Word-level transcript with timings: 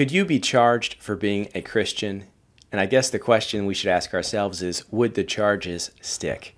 Could 0.00 0.12
you 0.12 0.24
be 0.24 0.40
charged 0.40 0.94
for 0.94 1.14
being 1.14 1.48
a 1.54 1.60
Christian? 1.60 2.24
And 2.72 2.80
I 2.80 2.86
guess 2.86 3.10
the 3.10 3.18
question 3.18 3.66
we 3.66 3.74
should 3.74 3.90
ask 3.90 4.14
ourselves 4.14 4.62
is 4.62 4.90
would 4.90 5.12
the 5.12 5.24
charges 5.24 5.90
stick? 6.00 6.56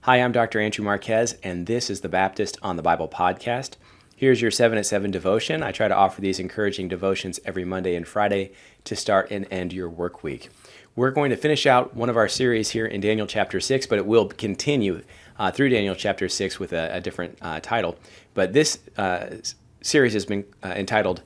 Hi, 0.00 0.16
I'm 0.16 0.32
Dr. 0.32 0.58
Andrew 0.58 0.84
Marquez, 0.84 1.36
and 1.44 1.68
this 1.68 1.88
is 1.88 2.00
the 2.00 2.08
Baptist 2.08 2.58
on 2.62 2.74
the 2.74 2.82
Bible 2.82 3.06
podcast. 3.06 3.76
Here's 4.16 4.42
your 4.42 4.50
7 4.50 4.76
at 4.76 4.86
7 4.86 5.08
devotion. 5.12 5.62
I 5.62 5.70
try 5.70 5.86
to 5.86 5.94
offer 5.94 6.20
these 6.20 6.40
encouraging 6.40 6.88
devotions 6.88 7.38
every 7.44 7.64
Monday 7.64 7.94
and 7.94 8.08
Friday 8.08 8.50
to 8.82 8.96
start 8.96 9.30
and 9.30 9.46
end 9.52 9.72
your 9.72 9.88
work 9.88 10.24
week. 10.24 10.48
We're 10.96 11.12
going 11.12 11.30
to 11.30 11.36
finish 11.36 11.66
out 11.66 11.94
one 11.94 12.08
of 12.08 12.16
our 12.16 12.26
series 12.26 12.70
here 12.70 12.86
in 12.86 13.00
Daniel 13.00 13.28
chapter 13.28 13.60
6, 13.60 13.86
but 13.86 14.00
it 14.00 14.06
will 14.06 14.26
continue 14.26 15.04
uh, 15.38 15.52
through 15.52 15.68
Daniel 15.68 15.94
chapter 15.94 16.28
6 16.28 16.58
with 16.58 16.72
a, 16.72 16.96
a 16.96 17.00
different 17.00 17.38
uh, 17.40 17.60
title. 17.60 17.96
But 18.34 18.52
this 18.52 18.80
uh, 18.96 19.36
series 19.80 20.12
has 20.14 20.26
been 20.26 20.44
uh, 20.64 20.70
entitled 20.70 21.22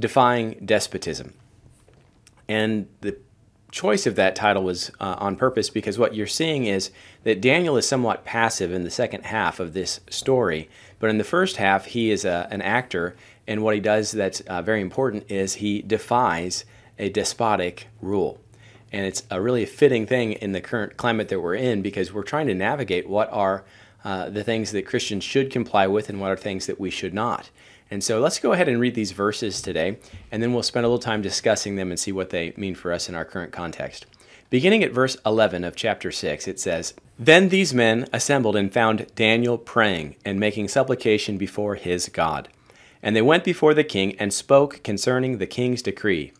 Defying 0.00 0.60
Despotism. 0.64 1.34
And 2.48 2.88
the 3.00 3.16
choice 3.70 4.06
of 4.06 4.16
that 4.16 4.34
title 4.34 4.64
was 4.64 4.90
uh, 5.00 5.14
on 5.18 5.36
purpose 5.36 5.70
because 5.70 5.98
what 5.98 6.14
you're 6.14 6.26
seeing 6.26 6.66
is 6.66 6.90
that 7.22 7.40
Daniel 7.40 7.76
is 7.76 7.86
somewhat 7.86 8.24
passive 8.24 8.72
in 8.72 8.82
the 8.82 8.90
second 8.90 9.24
half 9.24 9.60
of 9.60 9.72
this 9.72 10.00
story, 10.10 10.68
but 10.98 11.10
in 11.10 11.18
the 11.18 11.24
first 11.24 11.56
half, 11.56 11.86
he 11.86 12.10
is 12.10 12.24
a, 12.24 12.48
an 12.50 12.62
actor, 12.62 13.14
and 13.46 13.62
what 13.62 13.74
he 13.74 13.80
does 13.80 14.12
that's 14.12 14.40
uh, 14.42 14.62
very 14.62 14.80
important 14.80 15.30
is 15.30 15.54
he 15.54 15.82
defies 15.82 16.64
a 16.98 17.08
despotic 17.08 17.86
rule. 18.02 18.40
And 18.92 19.06
it's 19.06 19.22
a 19.30 19.40
really 19.40 19.64
fitting 19.66 20.06
thing 20.06 20.32
in 20.32 20.52
the 20.52 20.60
current 20.60 20.96
climate 20.96 21.28
that 21.28 21.40
we're 21.40 21.54
in 21.54 21.80
because 21.82 22.12
we're 22.12 22.22
trying 22.22 22.48
to 22.48 22.54
navigate 22.54 23.08
what 23.08 23.32
are 23.32 23.64
uh, 24.04 24.30
the 24.30 24.42
things 24.42 24.72
that 24.72 24.86
Christians 24.86 25.24
should 25.24 25.50
comply 25.50 25.86
with 25.86 26.08
and 26.08 26.20
what 26.20 26.32
are 26.32 26.36
things 26.36 26.66
that 26.66 26.80
we 26.80 26.90
should 26.90 27.14
not. 27.14 27.50
And 27.90 28.04
so 28.04 28.20
let's 28.20 28.38
go 28.38 28.52
ahead 28.52 28.68
and 28.68 28.80
read 28.80 28.94
these 28.94 29.10
verses 29.10 29.60
today, 29.60 29.98
and 30.30 30.42
then 30.42 30.52
we'll 30.52 30.62
spend 30.62 30.86
a 30.86 30.88
little 30.88 31.00
time 31.00 31.22
discussing 31.22 31.74
them 31.74 31.90
and 31.90 31.98
see 31.98 32.12
what 32.12 32.30
they 32.30 32.52
mean 32.56 32.76
for 32.76 32.92
us 32.92 33.08
in 33.08 33.16
our 33.16 33.24
current 33.24 33.52
context. 33.52 34.06
Beginning 34.48 34.84
at 34.84 34.92
verse 34.92 35.16
11 35.26 35.64
of 35.64 35.76
chapter 35.76 36.10
6, 36.10 36.46
it 36.46 36.60
says, 36.60 36.94
Then 37.18 37.48
these 37.48 37.74
men 37.74 38.08
assembled 38.12 38.56
and 38.56 38.72
found 38.72 39.06
Daniel 39.14 39.58
praying 39.58 40.16
and 40.24 40.38
making 40.38 40.68
supplication 40.68 41.36
before 41.36 41.74
his 41.74 42.08
God. 42.08 42.48
And 43.02 43.16
they 43.16 43.22
went 43.22 43.44
before 43.44 43.74
the 43.74 43.84
king 43.84 44.16
and 44.18 44.32
spoke 44.32 44.82
concerning 44.82 45.38
the 45.38 45.46
king's 45.46 45.82
decree. 45.82 46.32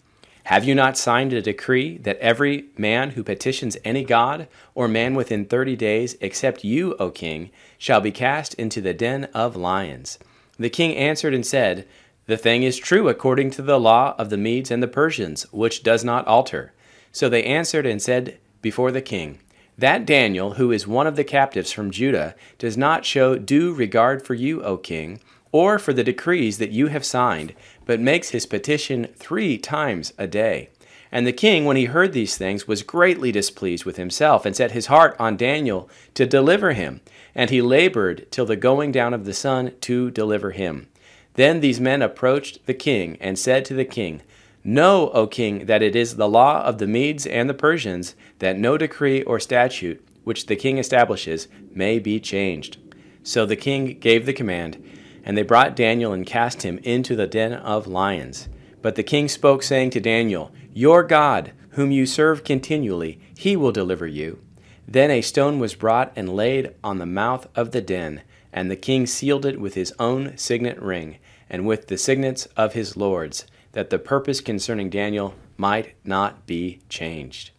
Have 0.44 0.64
you 0.64 0.74
not 0.74 0.98
signed 0.98 1.32
a 1.32 1.42
decree 1.42 1.98
that 1.98 2.18
every 2.18 2.66
man 2.76 3.10
who 3.10 3.22
petitions 3.22 3.76
any 3.84 4.02
god 4.02 4.48
or 4.74 4.88
man 4.88 5.14
within 5.14 5.44
thirty 5.44 5.76
days, 5.76 6.16
except 6.20 6.64
you, 6.64 6.96
O 6.98 7.10
king, 7.10 7.50
shall 7.78 8.00
be 8.00 8.10
cast 8.10 8.54
into 8.54 8.80
the 8.80 8.94
den 8.94 9.26
of 9.34 9.54
lions? 9.54 10.18
The 10.60 10.68
king 10.68 10.94
answered 10.94 11.32
and 11.32 11.44
said, 11.44 11.88
The 12.26 12.36
thing 12.36 12.64
is 12.64 12.76
true 12.76 13.08
according 13.08 13.50
to 13.52 13.62
the 13.62 13.80
law 13.80 14.14
of 14.18 14.28
the 14.28 14.36
Medes 14.36 14.70
and 14.70 14.82
the 14.82 14.88
Persians, 14.88 15.50
which 15.52 15.82
does 15.82 16.04
not 16.04 16.26
alter. 16.26 16.74
So 17.12 17.30
they 17.30 17.42
answered 17.44 17.86
and 17.86 18.00
said 18.00 18.36
before 18.60 18.92
the 18.92 19.00
king, 19.00 19.38
That 19.78 20.04
Daniel, 20.04 20.52
who 20.54 20.70
is 20.70 20.86
one 20.86 21.06
of 21.06 21.16
the 21.16 21.24
captives 21.24 21.72
from 21.72 21.90
Judah, 21.90 22.34
does 22.58 22.76
not 22.76 23.06
show 23.06 23.38
due 23.38 23.72
regard 23.72 24.22
for 24.22 24.34
you, 24.34 24.62
O 24.62 24.76
king, 24.76 25.20
or 25.50 25.78
for 25.78 25.94
the 25.94 26.04
decrees 26.04 26.58
that 26.58 26.72
you 26.72 26.88
have 26.88 27.06
signed, 27.06 27.54
but 27.86 27.98
makes 27.98 28.28
his 28.28 28.44
petition 28.44 29.08
three 29.16 29.56
times 29.56 30.12
a 30.18 30.26
day. 30.26 30.68
And 31.12 31.26
the 31.26 31.32
king, 31.32 31.64
when 31.64 31.76
he 31.76 31.86
heard 31.86 32.12
these 32.12 32.36
things, 32.36 32.68
was 32.68 32.82
greatly 32.82 33.32
displeased 33.32 33.84
with 33.84 33.96
himself, 33.96 34.46
and 34.46 34.54
set 34.54 34.72
his 34.72 34.86
heart 34.86 35.16
on 35.18 35.36
Daniel 35.36 35.88
to 36.14 36.26
deliver 36.26 36.72
him. 36.72 37.00
And 37.34 37.50
he 37.50 37.60
labored 37.60 38.30
till 38.30 38.46
the 38.46 38.56
going 38.56 38.92
down 38.92 39.12
of 39.12 39.24
the 39.24 39.34
sun 39.34 39.72
to 39.82 40.10
deliver 40.10 40.52
him. 40.52 40.88
Then 41.34 41.60
these 41.60 41.80
men 41.80 42.02
approached 42.02 42.64
the 42.66 42.74
king, 42.74 43.16
and 43.20 43.38
said 43.38 43.64
to 43.66 43.74
the 43.74 43.84
king, 43.84 44.22
Know, 44.62 45.10
O 45.10 45.26
king, 45.26 45.66
that 45.66 45.82
it 45.82 45.96
is 45.96 46.16
the 46.16 46.28
law 46.28 46.62
of 46.62 46.78
the 46.78 46.86
Medes 46.86 47.26
and 47.26 47.48
the 47.48 47.54
Persians 47.54 48.14
that 48.40 48.58
no 48.58 48.76
decree 48.76 49.22
or 49.22 49.40
statute 49.40 50.06
which 50.24 50.46
the 50.46 50.56
king 50.56 50.78
establishes 50.78 51.48
may 51.72 51.98
be 51.98 52.20
changed. 52.20 52.76
So 53.22 53.46
the 53.46 53.56
king 53.56 53.98
gave 53.98 54.26
the 54.26 54.32
command, 54.32 54.82
and 55.24 55.36
they 55.36 55.42
brought 55.42 55.76
Daniel 55.76 56.12
and 56.12 56.26
cast 56.26 56.62
him 56.62 56.78
into 56.82 57.16
the 57.16 57.26
den 57.26 57.52
of 57.52 57.86
lions. 57.86 58.48
But 58.82 58.94
the 58.94 59.02
king 59.02 59.28
spoke, 59.28 59.62
saying 59.62 59.90
to 59.90 60.00
Daniel, 60.00 60.52
Your 60.72 61.02
God, 61.02 61.52
whom 61.70 61.90
you 61.90 62.06
serve 62.06 62.44
continually, 62.44 63.20
he 63.36 63.56
will 63.56 63.72
deliver 63.72 64.06
you. 64.06 64.40
Then 64.86 65.10
a 65.10 65.20
stone 65.20 65.58
was 65.58 65.74
brought 65.74 66.12
and 66.16 66.34
laid 66.34 66.74
on 66.82 66.98
the 66.98 67.06
mouth 67.06 67.46
of 67.54 67.70
the 67.70 67.80
den, 67.80 68.22
and 68.52 68.70
the 68.70 68.76
king 68.76 69.06
sealed 69.06 69.46
it 69.46 69.60
with 69.60 69.74
his 69.74 69.92
own 69.98 70.36
signet 70.36 70.80
ring, 70.80 71.18
and 71.48 71.66
with 71.66 71.86
the 71.86 71.98
signets 71.98 72.46
of 72.56 72.72
his 72.72 72.96
lords, 72.96 73.46
that 73.72 73.90
the 73.90 73.98
purpose 73.98 74.40
concerning 74.40 74.90
Daniel 74.90 75.34
might 75.56 75.94
not 76.04 76.46
be 76.46 76.80
changed. 76.88 77.50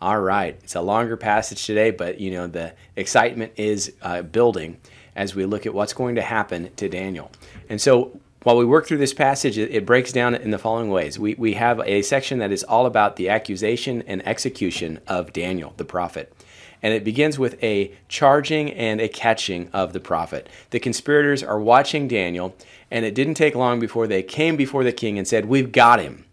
All 0.00 0.20
right, 0.20 0.58
it's 0.62 0.76
a 0.76 0.80
longer 0.80 1.16
passage 1.16 1.64
today, 1.64 1.90
but 1.90 2.20
you 2.20 2.30
know 2.30 2.46
the 2.46 2.74
excitement 2.96 3.52
is 3.56 3.94
uh, 4.02 4.22
building 4.22 4.78
as 5.16 5.34
we 5.34 5.44
look 5.44 5.66
at 5.66 5.74
what's 5.74 5.92
going 5.92 6.14
to 6.14 6.22
happen 6.22 6.70
to 6.76 6.88
Daniel. 6.88 7.30
And 7.68 7.80
so 7.80 8.20
while 8.44 8.56
we 8.56 8.64
work 8.64 8.86
through 8.86 8.98
this 8.98 9.14
passage, 9.14 9.58
it, 9.58 9.84
breaks 9.84 10.12
down 10.12 10.34
in 10.34 10.50
the 10.50 10.58
following 10.58 10.90
ways. 10.90 11.18
We, 11.18 11.34
we 11.34 11.54
have 11.54 11.80
a 11.80 12.02
section 12.02 12.38
that 12.38 12.52
is 12.52 12.62
all 12.62 12.86
about 12.86 13.16
the 13.16 13.28
accusation 13.28 14.02
and 14.06 14.26
execution 14.26 15.00
of 15.08 15.32
Daniel, 15.32 15.74
the 15.76 15.84
prophet. 15.84 16.32
And 16.80 16.94
it 16.94 17.02
begins 17.02 17.38
with 17.38 17.60
a 17.62 17.92
charging 18.06 18.72
and 18.72 19.00
a 19.00 19.08
catching 19.08 19.68
of 19.72 19.92
the 19.92 19.98
prophet. 19.98 20.48
The 20.70 20.78
conspirators 20.78 21.42
are 21.42 21.58
watching 21.58 22.06
Daniel, 22.06 22.54
and 22.90 23.04
it 23.04 23.16
didn't 23.16 23.34
take 23.34 23.56
long 23.56 23.80
before 23.80 24.06
they 24.06 24.22
came 24.22 24.56
before 24.56 24.84
the 24.84 24.92
king 24.92 25.18
and 25.18 25.26
said, 25.26 25.46
We've 25.46 25.72
got 25.72 26.00
him 26.00 26.24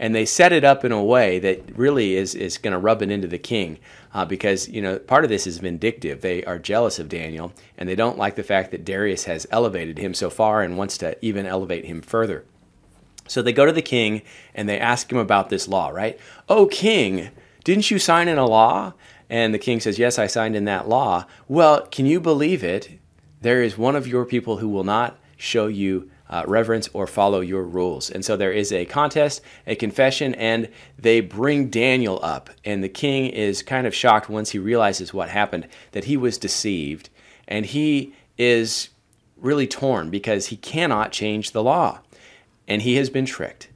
and 0.00 0.14
they 0.14 0.24
set 0.24 0.50
it 0.50 0.64
up 0.64 0.82
in 0.82 0.92
a 0.92 1.04
way 1.04 1.38
that 1.38 1.76
really 1.76 2.16
is, 2.16 2.34
is 2.34 2.56
going 2.56 2.72
to 2.72 2.78
rub 2.78 3.02
it 3.02 3.10
into 3.10 3.28
the 3.28 3.38
king 3.38 3.78
uh, 4.14 4.24
because 4.24 4.66
you 4.68 4.80
know 4.80 4.98
part 4.98 5.24
of 5.24 5.30
this 5.30 5.46
is 5.46 5.58
vindictive. 5.58 6.22
They 6.22 6.42
are 6.44 6.58
jealous 6.58 6.98
of 6.98 7.10
daniel 7.10 7.52
and 7.76 7.88
they 7.88 7.94
don't 7.94 8.18
like 8.18 8.34
the 8.34 8.42
fact 8.42 8.70
that 8.72 8.84
darius 8.84 9.24
has 9.24 9.46
elevated 9.50 9.98
him 9.98 10.14
so 10.14 10.30
far 10.30 10.62
and 10.62 10.78
wants 10.78 10.96
to 10.98 11.22
even 11.24 11.46
elevate 11.46 11.84
him 11.84 12.00
further. 12.00 12.44
So 13.28 13.42
they 13.42 13.52
go 13.52 13.66
to 13.66 13.72
the 13.72 13.82
king 13.82 14.22
and 14.54 14.68
they 14.68 14.80
ask 14.80 15.12
him 15.12 15.18
about 15.18 15.50
this 15.50 15.68
law 15.68 15.90
right? 15.90 16.18
Oh 16.48 16.66
king 16.66 17.30
didn't 17.62 17.90
you 17.90 17.98
sign 17.98 18.26
in 18.26 18.38
a 18.38 18.46
law? 18.46 18.94
And 19.28 19.52
the 19.54 19.58
king 19.58 19.80
says 19.80 19.98
yes 19.98 20.18
i 20.18 20.26
signed 20.26 20.56
in 20.56 20.64
that 20.64 20.88
law. 20.88 21.26
Well 21.46 21.86
can 21.86 22.06
you 22.06 22.20
believe 22.20 22.64
it? 22.64 22.98
There 23.42 23.62
is 23.62 23.76
one 23.76 23.96
of 23.96 24.08
your 24.08 24.24
people 24.24 24.56
who 24.56 24.68
will 24.70 24.84
not 24.84 25.18
show 25.36 25.66
you 25.66 26.10
uh, 26.30 26.44
reverence 26.46 26.88
or 26.92 27.06
follow 27.06 27.40
your 27.40 27.64
rules. 27.64 28.08
And 28.08 28.24
so 28.24 28.36
there 28.36 28.52
is 28.52 28.72
a 28.72 28.86
contest, 28.86 29.42
a 29.66 29.74
confession, 29.74 30.34
and 30.36 30.68
they 30.96 31.20
bring 31.20 31.68
Daniel 31.68 32.20
up. 32.22 32.48
And 32.64 32.82
the 32.82 32.88
king 32.88 33.26
is 33.26 33.62
kind 33.62 33.86
of 33.86 33.94
shocked 33.94 34.30
once 34.30 34.50
he 34.50 34.58
realizes 34.58 35.12
what 35.12 35.28
happened, 35.28 35.66
that 35.92 36.04
he 36.04 36.16
was 36.16 36.38
deceived. 36.38 37.10
And 37.48 37.66
he 37.66 38.14
is 38.38 38.90
really 39.36 39.66
torn 39.66 40.08
because 40.08 40.46
he 40.46 40.56
cannot 40.56 41.12
change 41.12 41.50
the 41.50 41.62
law. 41.62 41.98
And 42.68 42.82
he 42.82 42.94
has 42.94 43.10
been 43.10 43.26
tricked. 43.26 43.68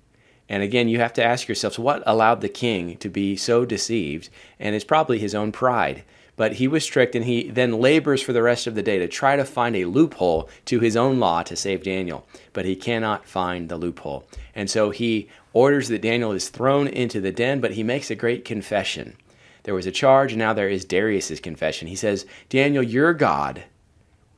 And 0.48 0.62
again, 0.62 0.88
you 0.88 1.00
have 1.00 1.14
to 1.14 1.24
ask 1.24 1.48
yourselves 1.48 1.78
what 1.78 2.02
allowed 2.06 2.40
the 2.40 2.48
king 2.48 2.96
to 2.98 3.08
be 3.08 3.34
so 3.34 3.64
deceived? 3.64 4.28
And 4.60 4.76
it's 4.76 4.84
probably 4.84 5.18
his 5.18 5.34
own 5.34 5.50
pride. 5.50 6.04
But 6.36 6.54
he 6.54 6.66
was 6.66 6.86
tricked, 6.86 7.14
and 7.14 7.24
he 7.24 7.48
then 7.50 7.80
labors 7.80 8.20
for 8.20 8.32
the 8.32 8.42
rest 8.42 8.66
of 8.66 8.74
the 8.74 8.82
day 8.82 8.98
to 8.98 9.06
try 9.06 9.36
to 9.36 9.44
find 9.44 9.76
a 9.76 9.84
loophole 9.84 10.48
to 10.66 10.80
his 10.80 10.96
own 10.96 11.20
law 11.20 11.42
to 11.44 11.54
save 11.54 11.84
Daniel. 11.84 12.26
But 12.52 12.64
he 12.64 12.74
cannot 12.74 13.26
find 13.26 13.68
the 13.68 13.76
loophole. 13.76 14.26
And 14.54 14.68
so 14.68 14.90
he 14.90 15.28
orders 15.52 15.88
that 15.88 16.02
Daniel 16.02 16.32
is 16.32 16.48
thrown 16.48 16.88
into 16.88 17.20
the 17.20 17.32
den, 17.32 17.60
but 17.60 17.72
he 17.72 17.82
makes 17.82 18.10
a 18.10 18.16
great 18.16 18.44
confession. 18.44 19.16
There 19.62 19.74
was 19.74 19.86
a 19.86 19.92
charge, 19.92 20.32
and 20.32 20.38
now 20.38 20.52
there 20.52 20.68
is 20.68 20.84
Darius's 20.84 21.40
confession. 21.40 21.88
He 21.88 21.96
says, 21.96 22.26
Daniel, 22.48 22.82
your 22.82 23.14
God 23.14 23.64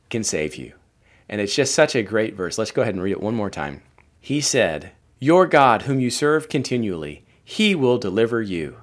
can 0.09 0.23
save 0.23 0.55
you. 0.55 0.73
And 1.27 1.41
it's 1.41 1.55
just 1.55 1.75
such 1.75 1.95
a 1.95 2.03
great 2.03 2.35
verse. 2.35 2.57
Let's 2.57 2.71
go 2.71 2.81
ahead 2.81 2.93
and 2.93 3.03
read 3.03 3.11
it 3.11 3.21
one 3.21 3.35
more 3.35 3.49
time. 3.49 3.81
He 4.21 4.39
said, 4.39 4.91
Your 5.19 5.45
God, 5.45 5.83
whom 5.83 5.99
you 5.99 6.09
serve 6.09 6.47
continually, 6.47 7.25
he 7.43 7.75
will 7.75 7.97
deliver 7.97 8.41
you. 8.41 8.77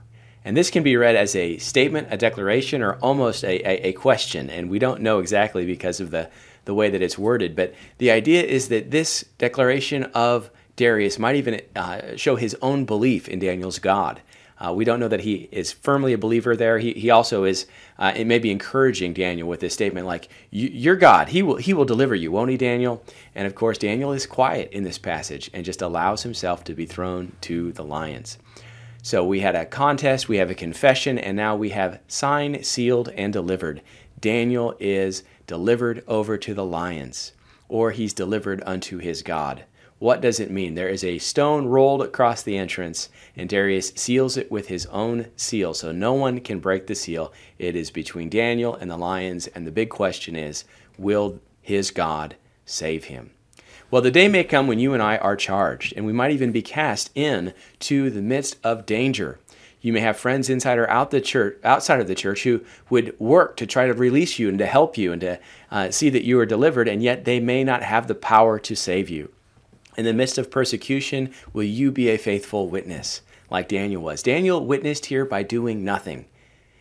And 0.45 0.57
this 0.57 0.71
can 0.71 0.83
be 0.83 0.97
read 0.97 1.17
as 1.17 1.35
a 1.35 1.57
statement, 1.59 2.09
a 2.11 2.19
declaration, 2.19 2.83
or 2.83 2.95
almost 2.97 3.45
a, 3.45 3.67
a, 3.67 3.89
a, 3.89 3.93
question. 3.93 4.51
And 4.51 4.69
we 4.69 4.79
don't 4.79 5.01
know 5.01 5.19
exactly 5.19 5.65
because 5.65 6.01
of 6.01 6.11
the, 6.11 6.29
the 6.67 6.75
way 6.75 6.91
that 6.91 7.01
it's 7.01 7.17
worded. 7.17 7.57
But 7.57 7.75
the 7.97 8.11
idea 8.11 8.43
is 8.43 8.69
that 8.69 8.91
this 8.91 9.25
declaration 9.39 10.05
of 10.15 10.51
Darius 10.77 11.19
might 11.19 11.37
even 11.37 11.63
uh, 11.75 12.17
show 12.17 12.37
his 12.37 12.57
own 12.61 12.85
belief 12.85 13.27
in 13.27 13.39
Daniel's 13.39 13.79
God. 13.79 14.21
Uh, 14.59 14.73
we 14.73 14.85
don't 14.85 15.01
know 15.01 15.09
that 15.09 15.21
he 15.21 15.49
is 15.51 15.73
firmly 15.73 16.13
a 16.13 16.19
believer 16.19 16.57
there. 16.57 16.79
He, 16.79 16.93
he 16.93 17.11
also 17.11 17.45
is, 17.45 17.67
uh, 17.99 18.13
it 18.15 18.27
may 18.27 18.39
be 18.39 18.51
encouraging 18.51 19.13
Daniel 19.13 19.49
with 19.49 19.61
this 19.61 19.75
statement 19.75 20.07
like, 20.07 20.29
Your 20.51 20.97
God, 20.97 21.29
he 21.29 21.43
will, 21.43 21.57
he 21.57 21.75
will 21.75 21.85
deliver 21.85 22.15
you, 22.15 22.31
won't 22.31 22.51
he, 22.51 22.57
Daniel? 22.57 23.03
And 23.35 23.47
of 23.47 23.55
course, 23.55 23.79
Daniel 23.79 24.13
is 24.13 24.27
quiet 24.27 24.71
in 24.73 24.85
this 24.85 24.99
passage 24.99 25.51
and 25.53 25.65
just 25.65 25.83
allows 25.83 26.23
himself 26.23 26.65
to 26.65 26.75
be 26.75 26.87
thrown 26.87 27.33
to 27.43 27.73
the 27.73 27.85
lions. 27.85 28.39
So 29.05 29.23
we 29.23 29.41
had 29.41 29.55
a 29.55 29.67
contest, 29.67 30.31
we 30.31 30.39
have 30.39 30.49
a 30.49 30.55
confession, 30.55 31.19
and 31.19 31.37
now 31.37 31.55
we 31.55 31.69
have 31.69 32.01
signed, 32.09 32.65
sealed, 32.65 33.11
and 33.11 33.35
delivered. 33.35 33.83
Daniel 34.19 34.75
is 34.81 35.25
delivered 35.47 36.03
over 36.09 36.39
to 36.39 36.55
the 36.55 36.65
lions, 36.65 37.33
or 37.69 37.91
he's 37.91 38.15
delivered 38.15 38.63
unto 38.65 38.97
his 38.97 39.21
God. 39.21 39.65
What 39.99 40.23
does 40.23 40.41
it 40.41 40.51
mean? 40.51 40.75
There 40.75 40.89
is 40.89 41.05
a 41.05 41.19
stone 41.19 41.67
rolled 41.67 42.01
across 42.01 42.43
the 42.43 42.57
entrance, 42.57 43.11
and 43.37 43.47
Darius 43.47 43.93
seals 43.95 44.39
it 44.39 44.51
with 44.51 44.69
his 44.69 44.87
own 44.87 45.27
seal, 45.37 45.75
so 45.75 45.93
no 45.93 46.15
one 46.15 46.41
can 46.41 46.59
break 46.59 46.87
the 46.87 46.95
seal. 46.95 47.31
It 47.59 47.77
is 47.77 47.91
between 47.91 48.31
Daniel 48.31 48.75
and 48.75 48.91
the 48.91 48.97
lions, 48.97 49.49
and 49.49 49.67
the 49.67 49.71
big 49.71 49.91
question 49.91 50.35
is 50.35 50.65
will 50.97 51.41
his 51.61 51.91
God 51.91 52.37
save 52.65 53.05
him? 53.05 53.34
Well, 53.95 54.03
the 54.03 54.11
day 54.11 54.27
may 54.27 54.43
come 54.43 54.67
when 54.67 54.81
you 54.81 54.93
and 54.93 55.01
I 55.01 55.19
are 55.19 55.37
charged, 55.37 55.93
and 55.97 56.05
we 56.05 56.13
might 56.13 56.33
even 56.33 56.51
be 56.51 56.63
cast 56.63 57.13
in 57.15 57.55
to 57.79 58.11
the 58.11 58.23
midst 58.23 58.57
of 58.65 58.87
danger. 58.87 59.39
You 59.81 59.93
may 59.93 60.01
have 60.01 60.17
friends 60.17 60.51
inside 60.51 60.79
or 60.79 60.91
out 60.91 61.13
the 61.13 61.21
church, 61.21 61.61
outside 61.63 62.01
of 62.01 62.09
the 62.09 62.17
church 62.17 62.43
who 62.43 62.65
would 62.91 63.15
work 63.21 63.57
to 63.59 63.69
try 63.69 63.87
to 63.87 63.95
release 63.95 64.37
you 64.37 64.49
and 64.49 64.59
to 64.59 64.67
help 64.67 64.99
you 64.99 65.13
and 65.13 65.21
to 65.21 65.39
uh, 65.71 65.93
see 65.93 66.11
that 66.11 66.25
you 66.25 66.41
are 66.41 66.45
delivered, 66.45 66.89
and 66.89 67.05
yet 67.05 67.25
they 67.25 67.39
may 67.39 67.63
not 67.63 67.85
have 67.85 68.09
the 68.09 68.17
power 68.17 68.59
to 68.59 68.75
save 68.75 69.09
you. 69.09 69.31
In 69.97 70.05
the 70.05 70.13
midst 70.13 70.39
of 70.39 70.51
persecution, 70.51 71.33
will 71.53 71.63
you 71.63 71.93
be 71.93 72.09
a 72.09 72.19
faithful 72.19 72.69
witness 72.69 73.23
like 73.49 73.69
Daniel 73.69 74.03
was? 74.03 74.25
Daniel 74.25 74.67
witnessed 74.67 75.07
here 75.07 75.25
by 75.25 75.45
doing 75.45 75.85
nothing. 75.85 76.25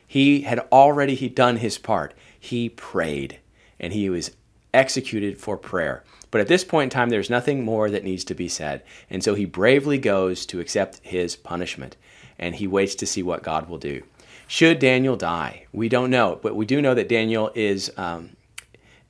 He 0.07 0.41
had 0.41 0.57
already 0.71 1.29
done 1.29 1.57
his 1.57 1.77
part. 1.77 2.15
He 2.39 2.69
prayed 2.69 3.39
and 3.79 3.93
he 3.93 4.09
was 4.09 4.31
executed 4.73 5.37
for 5.37 5.57
prayer. 5.57 6.03
But 6.31 6.41
at 6.41 6.47
this 6.47 6.63
point 6.63 6.91
in 6.91 6.97
time, 6.97 7.09
there's 7.09 7.29
nothing 7.29 7.63
more 7.63 7.89
that 7.91 8.03
needs 8.03 8.23
to 8.25 8.33
be 8.33 8.47
said. 8.47 8.83
And 9.09 9.23
so 9.23 9.35
he 9.35 9.45
bravely 9.45 9.99
goes 9.99 10.45
to 10.47 10.59
accept 10.59 10.99
his 11.03 11.35
punishment 11.35 11.95
and 12.39 12.55
he 12.55 12.67
waits 12.67 12.95
to 12.95 13.05
see 13.05 13.21
what 13.21 13.43
God 13.43 13.69
will 13.69 13.77
do. 13.77 14.03
Should 14.47 14.79
Daniel 14.79 15.15
die? 15.15 15.67
We 15.71 15.89
don't 15.89 16.09
know, 16.09 16.39
but 16.41 16.55
we 16.55 16.65
do 16.65 16.81
know 16.81 16.95
that 16.95 17.07
Daniel 17.07 17.51
is 17.53 17.91
um, 17.97 18.31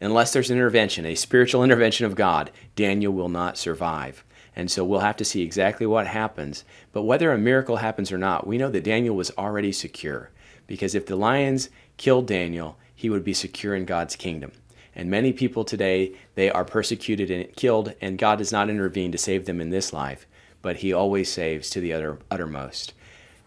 unless 0.03 0.33
there's 0.33 0.49
an 0.49 0.57
intervention, 0.57 1.05
a 1.05 1.15
spiritual 1.15 1.63
intervention 1.63 2.05
of 2.05 2.15
God, 2.15 2.51
Daniel 2.75 3.13
will 3.13 3.29
not 3.29 3.57
survive. 3.57 4.23
And 4.55 4.69
so 4.69 4.83
we'll 4.83 4.99
have 4.99 5.17
to 5.17 5.25
see 5.25 5.41
exactly 5.41 5.85
what 5.85 6.07
happens. 6.07 6.65
But 6.91 7.03
whether 7.03 7.31
a 7.31 7.37
miracle 7.37 7.77
happens 7.77 8.11
or 8.11 8.17
not, 8.17 8.45
we 8.45 8.57
know 8.57 8.69
that 8.69 8.83
Daniel 8.83 9.15
was 9.15 9.31
already 9.31 9.71
secure. 9.71 10.29
Because 10.67 10.93
if 10.93 11.05
the 11.05 11.15
lions 11.15 11.69
killed 11.97 12.27
Daniel, 12.27 12.77
he 12.93 13.09
would 13.09 13.23
be 13.23 13.33
secure 13.33 13.75
in 13.75 13.85
God's 13.85 14.15
kingdom. 14.15 14.51
And 14.95 15.09
many 15.09 15.33
people 15.33 15.63
today, 15.63 16.13
they 16.35 16.49
are 16.49 16.65
persecuted 16.65 17.31
and 17.31 17.53
killed, 17.55 17.93
and 18.01 18.17
God 18.17 18.37
does 18.37 18.51
not 18.51 18.69
intervene 18.69 19.11
to 19.11 19.17
save 19.17 19.45
them 19.45 19.59
in 19.59 19.69
this 19.69 19.93
life, 19.93 20.27
but 20.61 20.77
he 20.77 20.93
always 20.93 21.31
saves 21.31 21.69
to 21.71 21.79
the 21.79 21.93
utter, 21.93 22.19
uttermost. 22.29 22.93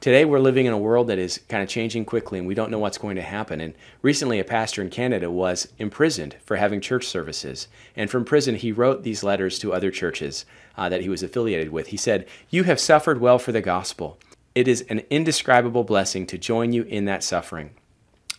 Today, 0.01 0.25
we're 0.25 0.39
living 0.39 0.67
in 0.67 0.73
a 0.73 0.79
world 0.79 1.09
that 1.09 1.19
is 1.19 1.41
kind 1.49 1.63
of 1.63 1.69
changing 1.69 2.05
quickly, 2.05 2.39
and 2.39 2.47
we 2.47 2.55
don't 2.55 2.71
know 2.71 2.79
what's 2.79 2.99
going 2.99 3.17
to 3.17 3.23
happen. 3.23 3.61
And 3.61 3.75
recently, 4.03 4.39
a 4.39 4.45
pastor 4.45 4.83
in 4.83 4.91
Canada 4.91 5.31
was 5.31 5.69
imprisoned 5.79 6.37
for 6.45 6.57
having 6.57 6.81
church 6.81 7.07
services. 7.07 7.67
And 7.97 8.11
from 8.11 8.25
prison, 8.25 8.57
he 8.57 8.73
wrote 8.73 9.03
these 9.03 9.25
letters 9.25 9.59
to 9.61 9.73
other 9.73 9.91
churches 9.91 10.45
uh, 10.77 10.89
that 10.91 11.01
he 11.01 11.09
was 11.09 11.23
affiliated 11.23 11.73
with. 11.73 11.89
He 11.89 11.97
said, 11.97 12.27
You 12.51 12.65
have 12.65 12.79
suffered 12.79 13.21
well 13.21 13.39
for 13.39 13.53
the 13.53 13.63
gospel. 13.63 14.19
It 14.55 14.69
is 14.69 14.83
an 14.83 15.03
indescribable 15.11 15.85
blessing 15.85 16.27
to 16.27 16.39
join 16.39 16.73
you 16.73 16.83
in 16.85 17.07
that 17.07 17.25
suffering. 17.25 17.71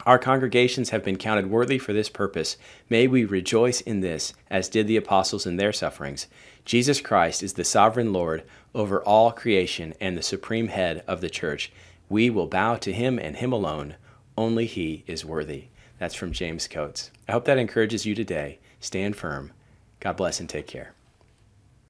Our 0.08 0.18
congregations 0.18 0.92
have 0.92 1.04
been 1.04 1.18
counted 1.18 1.52
worthy 1.52 1.78
for 1.78 1.92
this 1.92 2.08
purpose. 2.08 2.56
May 2.90 3.08
we 3.08 3.26
rejoice 3.26 3.82
in 3.82 4.00
this, 4.00 4.34
as 4.50 4.70
did 4.70 4.88
the 4.88 4.96
apostles 4.96 5.46
in 5.46 5.58
their 5.58 5.74
sufferings. 5.74 6.28
Jesus 6.64 7.02
Christ 7.02 7.44
is 7.44 7.54
the 7.54 7.66
sovereign 7.66 8.14
Lord 8.14 8.44
over 8.74 9.04
all 9.04 9.34
creation 9.34 9.94
and 10.00 10.18
the 10.18 10.24
supreme 10.24 10.70
head 10.70 11.04
of 11.10 11.20
the 11.20 11.30
church. 11.30 11.74
We 12.08 12.30
will 12.30 12.48
bow 12.48 12.76
to 12.76 12.94
him 12.94 13.20
and 13.20 13.36
him 13.36 13.52
alone. 13.52 13.96
Only 14.38 14.66
he 14.66 15.04
is 15.08 15.26
worthy. 15.26 15.66
That's 16.00 16.16
from 16.16 16.32
James 16.32 16.70
Coates. 16.70 17.12
I 17.28 17.34
hope 17.34 17.44
that 17.44 17.58
encourages 17.58 18.06
you 18.06 18.16
today. 18.16 18.60
Stand 18.80 19.18
firm. 19.18 19.52
God 20.00 20.16
bless 20.16 20.40
and 20.40 20.48
take 20.48 20.68
care. 20.68 20.94